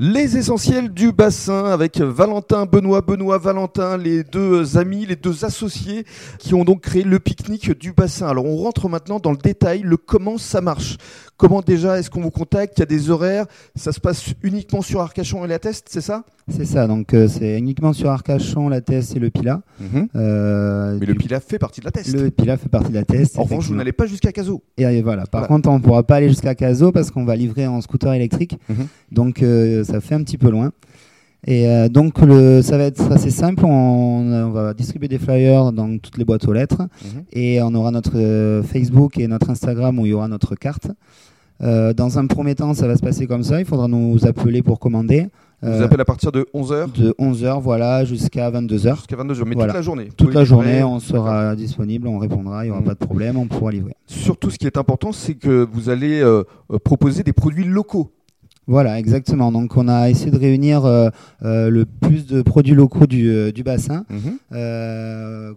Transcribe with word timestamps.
Les 0.00 0.36
essentiels 0.36 0.90
du 0.90 1.10
bassin 1.10 1.64
avec 1.64 2.00
Valentin, 2.00 2.66
Benoît, 2.66 3.00
Benoît, 3.00 3.38
Valentin, 3.38 3.96
les 3.96 4.22
deux 4.22 4.78
amis, 4.78 5.04
les 5.06 5.16
deux 5.16 5.44
associés 5.44 6.04
qui 6.38 6.54
ont 6.54 6.62
donc 6.62 6.82
créé 6.82 7.02
le 7.02 7.18
pique-nique 7.18 7.76
du 7.76 7.92
bassin. 7.92 8.28
Alors 8.28 8.44
on 8.44 8.58
rentre 8.58 8.88
maintenant 8.88 9.18
dans 9.18 9.32
le 9.32 9.38
détail, 9.38 9.80
le 9.82 9.96
comment 9.96 10.38
ça 10.38 10.60
marche. 10.60 10.98
Comment 11.36 11.62
déjà 11.62 11.98
est-ce 11.98 12.10
qu'on 12.10 12.20
vous 12.20 12.30
contacte? 12.30 12.78
Il 12.78 12.80
y 12.80 12.82
a 12.82 12.86
des 12.86 13.10
horaires 13.10 13.46
Ça 13.74 13.92
se 13.92 13.98
passe 13.98 14.34
uniquement 14.42 14.82
sur 14.82 15.00
Arcachon 15.00 15.44
et 15.44 15.48
la 15.48 15.58
Teste, 15.58 15.86
c'est 15.88 16.00
ça? 16.00 16.24
C'est 16.48 16.64
ça, 16.64 16.86
donc 16.86 17.12
euh, 17.12 17.28
c'est 17.28 17.58
uniquement 17.58 17.92
sur 17.92 18.08
Arcachon, 18.08 18.68
la 18.68 18.80
Teste 18.80 19.14
et 19.16 19.18
le 19.18 19.30
Pila. 19.30 19.60
Euh, 20.16 20.96
Mais 20.98 21.06
le 21.06 21.14
Pila 21.14 21.40
fait 21.40 21.58
partie 21.58 21.80
de 21.80 21.84
la 21.84 21.90
Teste. 21.90 22.14
Le 22.14 22.30
Pila 22.30 22.56
fait 22.56 22.68
partie 22.68 22.90
de 22.90 22.94
la 22.94 23.04
Teste. 23.04 23.38
En 23.38 23.42
revanche, 23.42 23.66
vous 23.66 23.74
n'allez 23.76 23.92
pas 23.92 24.06
jusqu'à 24.06 24.32
Caso. 24.32 24.62
Et 24.78 25.02
voilà. 25.02 25.26
Par 25.26 25.46
contre, 25.46 25.68
on 25.68 25.78
ne 25.78 25.82
pourra 25.82 26.04
pas 26.04 26.16
aller 26.16 26.28
jusqu'à 26.28 26.54
Caso 26.54 26.90
parce 26.90 27.10
qu'on 27.10 27.24
va 27.24 27.36
livrer 27.36 27.66
en 27.66 27.80
scooter 27.80 28.14
électrique. 28.14 28.58
Mhm. 28.68 28.86
Donc 29.12 29.42
euh, 29.42 29.84
ça 29.88 30.00
fait 30.00 30.14
un 30.14 30.22
petit 30.22 30.38
peu 30.38 30.50
loin. 30.50 30.70
Et 31.46 31.68
euh, 31.68 31.88
donc 31.88 32.20
le, 32.20 32.62
ça 32.62 32.76
va 32.76 32.84
être 32.84 33.12
assez 33.12 33.30
simple. 33.30 33.64
On, 33.64 34.50
va 34.50 34.74
distribuer 34.74 35.08
des 35.08 35.18
flyers 35.18 35.72
dans 35.72 35.98
toutes 35.98 36.18
les 36.18 36.24
boîtes 36.24 36.46
aux 36.48 36.52
lettres 36.52 36.82
mhm. 36.82 37.24
et 37.32 37.62
on 37.62 37.74
aura 37.74 37.90
notre 37.90 38.16
euh, 38.16 38.62
Facebook 38.62 39.18
et 39.18 39.26
notre 39.28 39.50
Instagram 39.50 39.98
où 39.98 40.06
il 40.06 40.10
y 40.10 40.14
aura 40.14 40.28
notre 40.28 40.54
carte. 40.54 40.88
dans 41.60 42.18
un 42.18 42.26
premier 42.26 42.54
temps, 42.54 42.74
ça 42.74 42.86
va 42.86 42.96
se 42.96 43.02
passer 43.02 43.26
comme 43.26 43.42
ça. 43.42 43.60
Il 43.60 43.66
faudra 43.66 43.88
nous 43.88 44.26
appeler 44.26 44.62
pour 44.62 44.78
commander. 44.78 45.28
On 45.60 45.76
vous 45.76 45.82
appelle 45.82 46.00
à 46.00 46.04
partir 46.04 46.30
de 46.30 46.46
11h 46.54 46.92
De 46.92 47.10
11h, 47.18 47.60
voilà, 47.60 48.04
jusqu'à 48.04 48.48
22h. 48.48 48.94
Jusqu'à 48.94 49.16
22h, 49.16 49.44
mais 49.44 49.56
toute 49.56 49.74
la 49.74 49.82
journée. 49.82 50.08
Toute 50.16 50.34
la 50.34 50.44
journée, 50.44 50.84
on 50.84 51.00
sera 51.00 51.56
disponible, 51.56 52.06
on 52.06 52.18
répondra, 52.18 52.64
il 52.64 52.68
n'y 52.68 52.70
aura 52.70 52.80
mhm. 52.80 52.86
pas 52.86 52.94
de 52.94 53.04
problème, 53.04 53.36
on 53.36 53.46
pourra 53.46 53.72
livrer. 53.72 53.96
Surtout, 54.06 54.50
ce 54.50 54.58
qui 54.58 54.66
est 54.66 54.76
important, 54.76 55.12
c'est 55.12 55.34
que 55.34 55.66
vous 55.72 55.88
allez 55.88 56.22
proposer 56.84 57.22
des 57.22 57.32
produits 57.32 57.64
locaux. 57.64 58.12
Voilà, 58.68 58.98
exactement. 58.98 59.50
Donc 59.50 59.76
on 59.78 59.88
a 59.88 60.10
essayé 60.10 60.30
de 60.30 60.38
réunir 60.38 60.84
euh, 60.84 61.08
euh, 61.42 61.70
le 61.70 61.86
plus 61.86 62.26
de 62.26 62.42
produits 62.42 62.74
locaux 62.74 63.06
du, 63.06 63.30
euh, 63.30 63.50
bassin 63.64 64.04
mhm. 64.10 65.54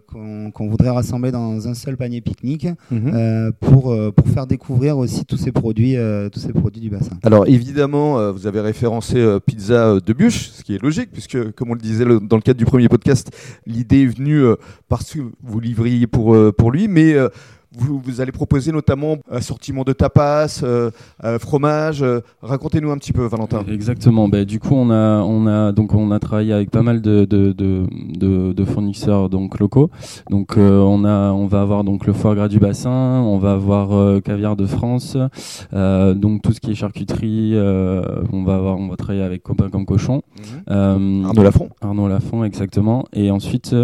qu'on 0.52 0.68
voudrait 0.68 0.90
rassembler 0.90 1.30
dans 1.30 1.68
un 1.68 1.74
seul 1.74 1.96
panier 1.96 2.22
pique-nique 2.22 2.68
mhm. 2.90 3.52
pour, 3.60 3.94
pour 4.16 4.28
faire 4.28 4.46
découvrir 4.46 4.96
aussi 4.96 5.24
tous 5.26 5.36
ces 5.36 5.52
produits, 5.52 5.96
tous 6.32 6.40
ces 6.40 6.52
produits 6.52 6.80
du 6.80 6.90
bassin. 6.90 7.16
Alors 7.22 7.46
évidemment, 7.46 8.32
vous 8.32 8.46
avez 8.46 8.60
référencé 8.60 9.38
pizza 9.46 10.00
de 10.00 10.12
bûche, 10.12 10.50
ce 10.50 10.64
qui 10.64 10.74
est 10.74 10.82
logique 10.82 11.10
puisque 11.12 11.52
comme 11.52 11.70
on 11.70 11.74
le 11.74 11.80
disait 11.80 12.04
dans 12.04 12.36
le 12.36 12.42
cadre 12.42 12.58
du 12.58 12.64
premier 12.64 12.88
podcast, 12.88 13.30
l'idée 13.66 14.02
est 14.02 14.06
venue 14.06 14.42
parce 14.88 15.12
que 15.14 15.20
vous 15.42 15.60
livriez 15.60 16.06
pour, 16.06 16.36
pour 16.54 16.70
lui, 16.70 16.88
mais 16.88 17.14
vous, 17.78 18.20
allez 18.20 18.32
proposer 18.32 18.72
notamment 18.72 19.16
un 19.30 19.36
assortiment 19.36 19.82
de 19.82 19.92
tapas, 19.92 20.60
euh, 20.62 20.90
euh, 21.24 21.38
fromage. 21.38 22.02
Euh, 22.02 22.20
racontez-nous 22.42 22.90
un 22.90 22.98
petit 22.98 23.12
peu, 23.12 23.24
Valentin. 23.26 23.64
Exactement. 23.68 24.28
Ben, 24.28 24.44
du 24.44 24.60
coup, 24.60 24.74
on 24.74 24.90
a, 24.90 25.22
on 25.22 25.46
a, 25.46 25.72
donc, 25.72 25.94
on 25.94 26.10
a 26.10 26.18
travaillé 26.18 26.52
avec 26.52 26.70
pas 26.70 26.82
mal 26.82 27.00
de, 27.00 27.24
de, 27.24 27.52
de, 27.52 28.52
de 28.52 28.64
fournisseurs 28.64 29.28
donc, 29.28 29.58
locaux. 29.58 29.90
Donc, 30.30 30.54
on, 30.56 31.04
a, 31.04 31.32
on 31.32 31.46
va 31.46 31.62
avoir 31.62 31.84
donc, 31.84 32.06
le 32.06 32.12
foie 32.12 32.34
gras 32.34 32.48
du 32.48 32.58
bassin, 32.58 33.22
on 33.24 33.38
va 33.38 33.52
avoir 33.52 34.22
caviar 34.22 34.56
de 34.56 34.66
France, 34.66 35.16
donc 35.72 36.42
tout 36.42 36.52
ce 36.52 36.60
qui 36.60 36.72
est 36.72 36.74
charcuterie. 36.74 37.54
on, 37.56 38.44
va 38.44 38.54
avoir, 38.54 38.78
on 38.78 38.88
va 38.88 38.96
travailler 38.96 39.24
avec 39.24 39.42
Copain 39.42 39.70
comme 39.70 39.86
Cochon. 39.86 40.22
Mhm. 40.68 41.24
Arnaud 41.26 41.42
Lafont. 41.42 41.68
Arnaud 41.80 42.08
Lafont, 42.08 42.44
exactement. 42.44 43.04
Et 43.12 43.30
ensuite, 43.30 43.74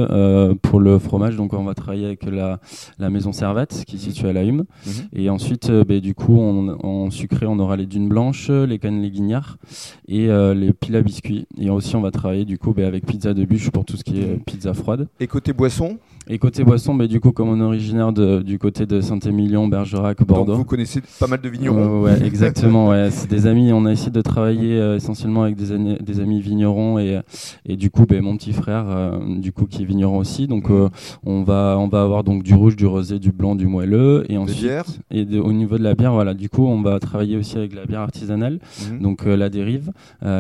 pour 0.63 0.81
le 0.81 0.99
fromage, 0.99 1.37
donc, 1.37 1.53
on 1.55 1.65
va 1.65 1.75
travailler 1.75 2.07
avec 2.07 2.25
la, 2.25 2.61
la 2.99 3.11
maison 3.11 3.33
Servette 3.33 3.78
qui 3.85 3.97
est 3.97 3.99
situé 3.99 4.29
à 4.29 4.33
la 4.33 4.45
Hume. 4.45 4.65
Mhm. 4.87 4.93
Et 5.13 5.31
ensuite, 5.31 5.71
euh, 5.71 5.85
ben, 5.85 6.01
du 6.01 6.15
coup, 6.15 6.39
en 6.39 7.11
sucré, 7.11 7.47
on 7.47 7.59
aura 7.59 7.77
les 7.77 7.87
dunes 7.87 8.09
blanches, 8.09 8.51
les 8.51 8.79
cannes 8.79 9.03
les 9.03 9.11
guignards 9.11 9.59
et 10.07 10.29
euh, 10.29 10.55
les 10.55 10.73
piles 10.73 10.97
à 10.97 11.03
biscuits. 11.03 11.47
Et 11.59 11.71
aussi, 11.71 11.97
on 11.97 12.01
va 12.01 12.11
travailler 12.11 12.45
du 12.45 12.59
coup 12.59 12.73
ben, 12.73 12.85
avec 12.85 13.07
pizza 13.07 13.35
de 13.35 13.45
bûche 13.45 13.71
pour 13.71 13.85
tout 13.85 13.97
ce 13.97 14.05
qui 14.05 14.21
est 14.21 14.35
mhm. 14.35 14.41
pizza 14.41 14.75
froide. 14.75 15.09
Et 15.21 15.27
côté 15.27 15.53
boisson 15.53 15.99
et 16.31 16.39
côté 16.39 16.63
boisson, 16.63 16.95
bah, 16.95 17.07
du 17.07 17.21
coup, 17.21 17.33
comme 17.33 17.49
on 17.49 17.59
est 17.59 17.65
originaire 17.65 18.13
de, 18.13 18.43
du 18.43 18.59
côté 18.59 18.85
de 18.85 19.01
Saint-Émilion, 19.01 19.67
Bergerac, 19.67 20.23
Bordeaux. 20.27 20.57
vous 20.57 20.65
connaissez 20.65 21.01
pas 21.19 21.27
mal 21.27 21.41
de 21.41 21.49
vignerons. 21.49 22.03
ouais, 22.03 22.23
exactement. 22.23 22.89
ouais. 22.89 23.11
C'est 23.11 23.31
des 23.31 23.47
amis. 23.47 23.73
On 23.73 23.87
a 23.87 23.93
essayé 23.93 24.11
de 24.11 24.21
travailler 24.21 24.79
euh, 24.79 24.97
essentiellement 24.97 25.45
avec 25.45 25.57
des, 25.57 25.97
des, 25.99 26.21
amis 26.21 26.41
vignerons 26.41 26.99
et, 26.99 27.21
et 27.65 27.77
du 27.77 27.91
coup, 27.91 28.05
bah, 28.07 28.21
mon 28.21 28.37
petit 28.37 28.53
frère, 28.53 28.85
euh, 28.89 29.19
du 29.39 29.53
coup, 29.53 29.65
qui 29.65 29.83
est 29.83 29.85
vigneron 29.87 30.19
aussi. 30.19 30.47
Donc, 30.47 30.71
euh, 30.71 30.91
on 31.25 31.43
va 31.45 31.77
on 31.79 31.89
va 31.89 32.03
avoir 32.03 32.25
donc 32.25 32.43
du 32.43 32.55
rouge, 32.55 32.77
du 32.77 32.87
rosé, 32.87 33.19
du 33.19 33.33
blanc, 33.33 33.55
du 33.55 33.67
moelleux 33.67 34.25
et 34.29 34.37
ensuite 34.37 34.69
et 35.11 35.25
au 35.39 35.53
niveau 35.53 35.79
de 35.79 35.83
la 35.83 35.95
bière, 35.95 36.13
voilà. 36.13 36.35
Du 36.35 36.51
coup, 36.51 36.67
on 36.67 36.83
va 36.83 36.99
travailler 37.01 37.37
aussi 37.37 37.57
avec 37.57 37.75
la 37.75 37.87
bière 37.87 38.01
artisanale, 38.01 38.59
mhm. 38.91 39.01
donc 39.01 39.25
la 39.25 39.49
Dérive, 39.49 39.93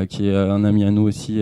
qui 0.08 0.28
est 0.28 0.34
un 0.34 0.64
ami 0.64 0.84
à 0.84 0.90
nous 0.90 1.02
aussi, 1.02 1.40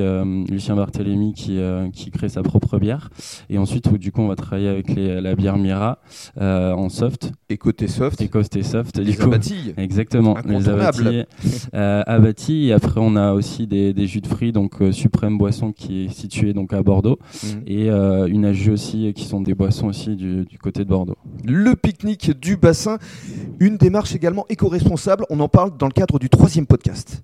Lucien 0.49 0.77
Barthélémy, 0.77 1.33
qui 1.35 1.59
qui 1.93 2.11
crée 2.11 2.29
sa 2.29 2.43
propre 2.43 2.79
bière. 2.79 3.11
Et 3.51 3.59
ensuite, 3.59 3.93
du 3.95 4.13
coup, 4.13 4.21
on 4.21 4.29
va 4.29 4.36
travailler 4.37 4.69
avec 4.69 4.95
la 4.97 5.35
bière 5.35 5.57
Mira 5.57 5.99
euh, 6.41 6.73
en 6.73 6.89
soft. 6.89 7.33
Et 7.49 7.57
côté 7.57 7.89
soft 7.89 8.21
Et 8.21 8.29
côté 8.29 8.63
soft. 8.63 8.99
Les 8.99 9.21
abattis. 9.21 9.75
Exactement. 9.77 10.37
Les 10.47 10.69
abattis. 10.69 11.25
Euh. 11.75 12.03
Et 12.49 12.73
après, 12.73 13.01
on 13.03 13.17
a 13.17 13.33
aussi 13.33 13.67
des, 13.67 14.07
jus 14.07 14.21
de 14.21 14.27
fruits, 14.27 14.53
donc 14.53 14.81
euh, 14.81 14.93
Suprême 14.93 15.39
Boisson 15.39 15.73
qui 15.73 16.05
est 16.05 16.09
situé 16.09 16.53
donc 16.53 16.73
à 16.73 16.83
Bordeaux. 16.83 17.19
Mhm. 17.45 17.63
Et 17.67 17.89
une 17.89 18.45
AG 18.45 18.69
aussi, 18.71 19.13
qui 19.15 19.25
sont 19.25 19.41
des 19.41 19.55
boissons 19.55 19.89
aussi 19.89 20.17
du, 20.17 20.45
du 20.45 20.59
côté 20.59 20.85
de 20.85 20.89
Bordeaux. 20.89 21.17
Le 21.45 21.75
pique-nique 21.75 22.39
du 22.41 22.57
bassin, 22.57 22.99
une 23.61 23.77
démarche 23.77 24.15
également 24.15 24.47
éco-responsable. 24.49 25.25
On 25.31 25.41
en 25.41 25.49
parle 25.49 25.77
dans 25.77 25.87
le 25.87 25.93
cadre 25.93 26.19
du 26.19 26.29
troisième 26.29 26.67
podcast. 26.67 27.23